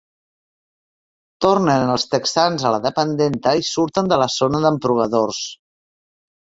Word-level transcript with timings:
Tornen 1.45 1.91
els 1.97 2.07
texans 2.15 2.67
a 2.67 2.73
la 2.77 2.81
dependenta 2.87 3.55
i 3.61 3.69
surten 3.71 4.13
de 4.15 4.21
la 4.25 4.31
zona 4.41 4.67
d'emprovadors. 4.67 5.43